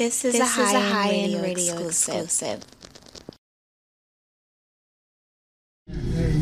This 0.00 0.24
is 0.24 0.32
This 0.32 0.56
a 0.56 0.62
is 0.62 0.72
a 0.72 0.80
high-end 0.80 0.92
high-end 0.94 1.42
radio, 1.42 1.74
radio 1.74 1.88
exclusive. 1.88 2.64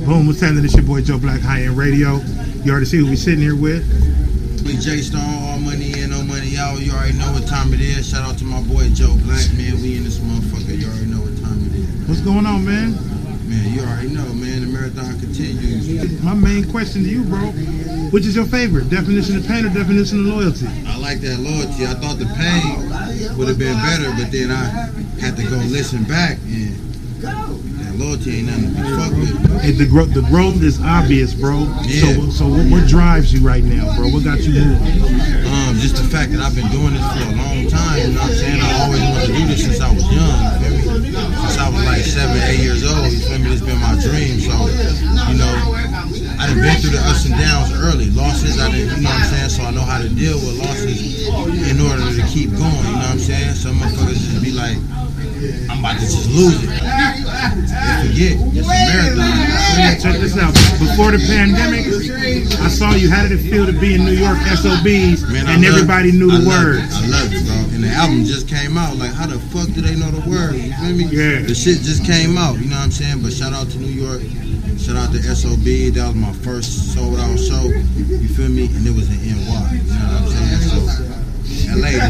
Boom, 0.06 0.28
what's 0.28 0.38
happening? 0.38 0.64
It's 0.64 0.76
your 0.76 0.84
boy 0.84 1.02
Joe 1.02 1.18
Black, 1.18 1.40
High 1.40 1.62
End 1.62 1.76
Radio. 1.76 2.22
You 2.62 2.70
already 2.70 2.86
see 2.86 2.98
who 2.98 3.06
we 3.10 3.16
sitting 3.16 3.40
here 3.40 3.56
with. 3.56 3.82
We 4.64 4.78
J 4.78 4.98
Stone, 4.98 5.42
all 5.42 5.58
money 5.58 5.90
in, 5.98 6.10
no 6.10 6.22
money 6.22 6.56
out. 6.56 6.78
You 6.78 6.92
already 6.92 7.18
know 7.18 7.32
what 7.32 7.48
time 7.48 7.74
it 7.74 7.80
is. 7.80 8.08
Shout 8.08 8.22
out 8.22 8.38
to 8.38 8.44
my 8.44 8.62
boy 8.62 8.90
Joe 8.90 9.18
Black, 9.26 9.50
man. 9.58 9.82
We 9.82 9.96
in 9.96 10.04
this 10.04 10.20
motherfucker. 10.20 10.78
You 10.78 10.86
already 10.86 11.06
know 11.06 11.18
what 11.18 11.34
time 11.42 11.58
it 11.66 11.74
is. 11.74 12.06
What's 12.06 12.20
going 12.20 12.46
on, 12.46 12.64
man? 12.64 12.94
Man, 13.50 13.74
you 13.74 13.80
already 13.80 14.14
know, 14.14 14.32
man. 14.34 14.60
The 14.60 14.68
marathon 14.70 15.18
continues. 15.18 16.22
My 16.22 16.34
main 16.34 16.70
question 16.70 17.02
to 17.02 17.08
you, 17.08 17.24
bro, 17.24 17.50
which 18.10 18.26
is 18.26 18.34
your 18.36 18.46
favorite? 18.46 18.88
Definition 18.90 19.36
of 19.36 19.46
pain 19.46 19.64
or 19.66 19.70
definition 19.70 20.20
of 20.20 20.26
loyalty? 20.26 20.66
I 20.86 20.96
like 20.98 21.20
that 21.20 21.38
loyalty. 21.38 21.86
I 21.86 21.94
thought 21.94 22.18
the 22.18 22.26
pain 22.36 22.88
would 23.36 23.48
have 23.48 23.58
been 23.58 23.76
better, 23.76 24.10
but 24.16 24.30
then 24.32 24.50
I 24.50 24.64
had 25.20 25.36
to 25.36 25.42
go 25.44 25.56
listen 25.68 26.04
back 26.04 26.38
and 26.44 26.76
that 27.22 27.94
loyalty 27.96 28.38
ain't 28.38 28.46
nothing 28.46 28.74
to 28.74 28.82
be 28.82 28.88
fucked 28.96 29.16
with. 29.18 29.60
Hey, 29.62 29.72
the, 29.72 29.86
gro- 29.86 30.04
the 30.06 30.22
growth 30.30 30.62
is 30.62 30.80
obvious, 30.80 31.34
bro. 31.34 31.66
Yeah. 31.82 32.14
So, 32.14 32.30
so 32.30 32.44
what, 32.48 32.66
what 32.70 32.88
drives 32.88 33.32
you 33.32 33.40
right 33.40 33.64
now, 33.64 33.94
bro? 33.96 34.08
What 34.08 34.24
got 34.24 34.38
you 34.40 34.54
moving? 34.54 35.02
Um, 35.48 35.74
just 35.80 35.96
the 35.96 36.04
fact 36.06 36.30
that 36.32 36.40
I've 36.40 36.54
been 36.54 36.68
doing 36.70 36.94
this 36.94 37.06
for 37.16 37.24
a 37.28 37.34
long 37.36 37.66
time, 37.68 37.87
years 42.58 42.82
old. 42.84 43.10
You 43.12 43.18
feel 43.18 43.38
me? 43.38 43.52
It's 43.52 43.62
been 43.62 43.78
my 43.80 43.94
dream. 43.98 44.40
So, 44.42 44.54
you 45.30 45.38
know, 45.38 45.54
I 46.38 46.46
done 46.46 46.60
been 46.60 46.76
through 46.82 46.98
the 46.98 47.02
ups 47.06 47.24
and 47.26 47.34
downs 47.34 47.72
early. 47.72 48.10
Losses, 48.10 48.58
I 48.58 48.70
done, 48.70 48.78
you 48.78 48.86
know 48.86 49.10
what 49.10 49.22
I'm 49.22 49.30
saying? 49.30 49.50
So 49.50 49.62
I 49.62 49.70
know 49.70 49.82
how 49.82 49.98
to 49.98 50.08
deal 50.08 50.36
with 50.36 50.58
losses 50.58 51.28
in 51.28 51.80
order 51.80 52.04
to 52.14 52.22
keep 52.28 52.50
going. 52.50 52.84
You 52.86 52.98
know 52.98 53.08
what 53.08 53.18
I'm 53.18 53.18
saying? 53.18 53.54
Some 53.54 53.78
motherfuckers 53.78 54.18
just 54.18 54.42
be 54.42 54.52
like, 54.52 54.76
I'm 55.70 55.78
about 55.80 56.00
to 56.00 56.06
just 56.06 56.30
lose 56.30 56.58
it. 56.62 56.70
Forget, 57.52 58.36
it's 58.52 58.66
a 58.66 58.76
marathon. 58.88 59.48
Yeah, 59.78 59.94
check 59.96 60.20
this 60.20 60.36
out. 60.36 60.52
Before 60.78 61.12
the 61.12 61.22
pandemic, 61.22 61.86
I 62.60 62.68
saw 62.68 62.92
you. 62.92 63.10
How 63.10 63.22
did 63.22 63.32
it 63.32 63.42
feel 63.42 63.66
to 63.66 63.72
be 63.72 63.94
in 63.94 64.04
New 64.04 64.12
York 64.12 64.38
SOBs 64.58 65.22
Man, 65.30 65.46
I 65.46 65.54
and 65.54 65.62
love 65.62 65.74
everybody 65.74 66.12
knew 66.12 66.30
I 66.30 66.38
the 66.38 66.44
love 66.44 66.64
words? 66.64 66.84
It. 66.84 66.92
I 66.92 67.06
love 67.08 67.32
it, 67.32 67.44
bro. 67.46 67.56
And 67.74 67.84
the 67.84 67.90
album 67.90 68.24
just 68.24 68.48
came 68.48 68.76
out. 68.76 68.96
Like, 68.96 69.12
how 69.12 69.26
the 69.26 69.38
fuck 69.50 69.68
do 69.72 69.80
they 69.80 69.96
know 69.96 70.10
the 70.10 70.22
words? 70.28 70.58
You 70.58 70.74
feel 70.74 70.94
me? 70.96 71.04
Yeah. 71.08 71.42
The 71.46 71.54
shit 71.54 71.80
just 71.80 72.04
came 72.04 72.36
out. 72.36 72.58
You 72.58 72.68
know 72.68 72.76
what 72.76 72.90
I'm 72.90 72.90
saying? 72.90 73.22
But 73.22 73.32
shout 73.32 73.52
out 73.52 73.68
to 73.70 73.78
New 73.78 73.92
York. 73.92 74.20
Shout 74.78 74.96
out 74.96 75.12
to 75.12 75.22
SOB. 75.22 75.94
That 75.94 76.12
was 76.12 76.16
my 76.16 76.32
first 76.44 76.94
sold 76.94 77.18
out 77.18 77.38
show. 77.38 77.70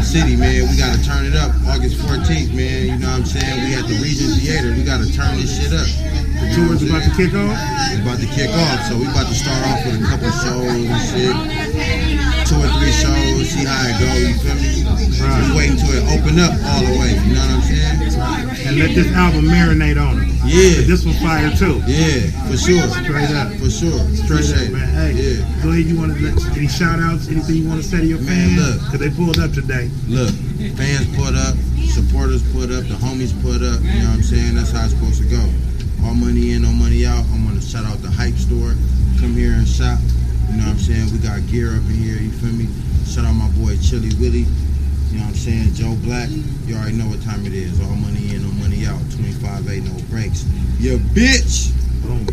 City, 0.09 0.33
man, 0.33 0.65
we 0.65 0.73
gotta 0.73 0.97
turn 1.05 1.21
it 1.29 1.37
up. 1.37 1.53
August 1.69 2.01
14th, 2.01 2.49
man, 2.57 2.89
you 2.89 2.97
know 2.97 3.13
what 3.13 3.21
I'm 3.21 3.29
saying? 3.29 3.61
We 3.61 3.77
at 3.77 3.85
the 3.85 3.93
Regent 4.01 4.41
Theater, 4.41 4.73
we 4.73 4.81
gotta 4.81 5.05
turn 5.05 5.37
this 5.37 5.53
shit 5.53 5.69
up. 5.69 5.85
The 5.85 6.49
tour's 6.57 6.81
about 6.81 7.05
to 7.05 7.13
kick 7.13 7.29
off. 7.37 7.53
We're 7.93 8.01
about 8.01 8.17
to 8.17 8.25
kick 8.33 8.49
off, 8.49 8.89
so 8.89 8.97
we 8.97 9.05
about 9.05 9.29
to 9.29 9.37
start 9.37 9.61
off 9.69 9.85
with 9.85 10.01
a 10.01 10.05
couple 10.09 10.33
shows 10.41 10.65
and 10.65 11.01
shit. 11.13 11.35
Two 12.49 12.57
or 12.57 12.69
three 12.81 12.89
shows, 12.89 13.53
see 13.53 13.69
how 13.69 13.85
it 13.85 14.01
go, 14.01 14.09
you 14.17 14.33
feel 14.41 14.57
me? 14.57 14.81
Right. 15.21 15.45
Just 15.45 15.53
wait 15.53 15.69
until 15.77 15.93
it 15.93 16.05
open 16.09 16.41
up 16.41 16.57
all 16.57 16.81
the 16.89 16.97
way, 16.97 17.13
you 17.13 17.37
know 17.37 17.48
let 18.79 18.95
this 18.95 19.11
album 19.13 19.45
marinate 19.45 19.99
on 19.99 20.19
it. 20.23 20.27
Yeah. 20.45 20.81
This 20.87 21.03
was 21.05 21.17
fire 21.19 21.51
too. 21.55 21.81
Yeah, 21.85 22.31
for 22.49 22.57
sure. 22.57 22.87
Straight 23.03 23.31
up. 23.35 23.51
For 23.59 23.69
sure. 23.69 23.99
Straight 24.15 24.49
up, 24.55 24.71
man. 24.71 24.87
Hey, 24.95 25.11
Yeah. 25.13 25.63
go 25.63 25.69
ahead. 25.71 25.85
You 25.85 25.97
want 25.99 26.15
to 26.15 26.19
let 26.23 26.57
any 26.57 26.67
shout 26.67 26.99
outs, 26.99 27.27
anything 27.27 27.55
you 27.57 27.67
want 27.67 27.81
to 27.83 27.87
say 27.87 27.99
to 27.99 28.05
your 28.05 28.19
Man, 28.21 28.55
fans? 28.55 28.57
look. 28.57 28.77
Because 28.85 28.99
they 28.99 29.09
pulled 29.15 29.39
up 29.39 29.51
today. 29.53 29.89
Look, 30.07 30.31
fans 30.79 31.07
put 31.15 31.35
up, 31.35 31.55
supporters 31.91 32.41
put 32.53 32.71
up, 32.71 32.87
the 32.87 32.95
homies 32.95 33.35
put 33.43 33.61
up, 33.61 33.81
you 33.83 33.99
know 33.99 34.09
what 34.15 34.19
I'm 34.19 34.23
saying? 34.23 34.55
That's 34.55 34.71
how 34.71 34.85
it's 34.85 34.93
supposed 34.93 35.21
to 35.21 35.27
go. 35.27 35.43
All 36.05 36.15
money 36.15 36.51
in, 36.53 36.61
no 36.63 36.71
money 36.71 37.05
out. 37.05 37.25
I'm 37.35 37.43
gonna 37.45 37.61
shout 37.61 37.85
out 37.85 38.01
the 38.01 38.09
hype 38.09 38.35
store. 38.35 38.73
Come 39.19 39.35
here 39.35 39.53
and 39.53 39.67
shop. 39.67 39.99
You 40.49 40.57
know 40.57 40.71
what 40.71 40.79
I'm 40.79 40.79
saying? 40.79 41.11
We 41.11 41.19
got 41.19 41.45
gear 41.47 41.75
up 41.75 41.83
in 41.91 41.97
here, 41.99 42.15
you 42.17 42.31
feel 42.31 42.53
me? 42.53 42.67
Shout 43.05 43.25
out 43.25 43.33
my 43.33 43.49
boy 43.59 43.75
Chili 43.83 44.09
Willie. 44.19 44.47
You 45.09 45.17
know 45.17 45.25
what 45.25 45.29
I'm 45.29 45.35
saying? 45.35 45.73
Joe 45.73 45.95
Black. 46.03 46.29
You 46.65 46.75
already 46.75 46.97
know 46.97 47.07
what 47.07 47.21
time 47.23 47.45
it 47.45 47.53
is. 47.53 47.81
All 47.81 47.95
money 47.95 48.35
in, 48.35 48.43
no 48.43 48.51
money 48.61 48.85
out. 48.85 49.01
25 49.17 49.67
8, 49.67 49.83
no 49.83 49.97
breaks. 50.09 50.45
You 50.77 50.97
bitch! 50.97 51.73
Boom. 52.03 52.25